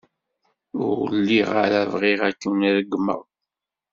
Ur 0.87 0.99
lliɣ 1.19 1.49
ara 1.63 1.79
bɣiɣ 1.91 2.21
ad 2.27 2.35
ken-regmeɣ. 2.41 3.21